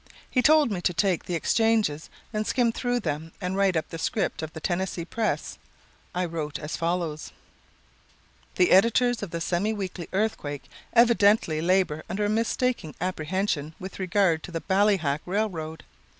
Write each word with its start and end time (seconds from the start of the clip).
He 0.31 0.41
told 0.41 0.71
me 0.71 0.81
to 0.81 0.95
take 0.95 1.25
the 1.25 1.35
exchanges 1.35 2.09
and 2.33 2.47
skim 2.47 2.71
through 2.71 3.01
them 3.01 3.33
and 3.39 3.55
write 3.55 3.77
up 3.77 3.89
the 3.89 3.99
'Script 3.99 4.41
of 4.41 4.51
the 4.53 4.59
Tennessee 4.59 5.05
Press.' 5.05 5.59
I 6.15 6.25
wrote 6.25 6.57
as 6.57 6.75
follows: 6.75 7.31
"'The 8.55 8.71
editors 8.71 9.21
of 9.21 9.29
The 9.29 9.39
Semi 9.39 9.73
Weekly 9.73 10.09
Earthquake 10.11 10.63
evidently 10.93 11.61
labor 11.61 12.01
under 12.09 12.25
a 12.25 12.29
mistaken 12.29 12.95
apprehension 12.99 13.75
with 13.79 13.99
regard 13.99 14.41
to 14.41 14.51
the 14.51 14.61
Ballyhack 14.61 15.19
Railroad. 15.27 15.83